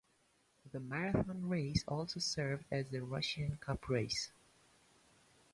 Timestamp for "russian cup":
3.03-3.87